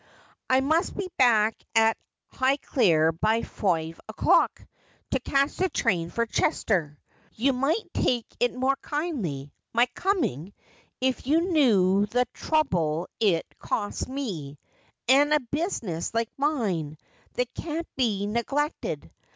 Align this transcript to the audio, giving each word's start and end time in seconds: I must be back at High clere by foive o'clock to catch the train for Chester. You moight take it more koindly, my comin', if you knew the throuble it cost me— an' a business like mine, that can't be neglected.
I 0.49 0.61
must 0.61 0.97
be 0.97 1.11
back 1.19 1.53
at 1.75 1.95
High 2.31 2.57
clere 2.57 3.11
by 3.11 3.41
foive 3.43 3.99
o'clock 4.09 4.65
to 5.11 5.19
catch 5.19 5.57
the 5.57 5.69
train 5.69 6.09
for 6.09 6.25
Chester. 6.25 6.97
You 7.33 7.53
moight 7.53 7.93
take 7.93 8.25
it 8.39 8.55
more 8.55 8.75
koindly, 8.77 9.51
my 9.75 9.85
comin', 9.93 10.53
if 11.01 11.27
you 11.27 11.51
knew 11.51 12.07
the 12.07 12.25
throuble 12.33 13.05
it 13.19 13.45
cost 13.59 14.07
me— 14.09 14.57
an' 15.07 15.33
a 15.33 15.39
business 15.39 16.15
like 16.15 16.29
mine, 16.35 16.97
that 17.35 17.53
can't 17.53 17.87
be 17.95 18.25
neglected. 18.25 19.11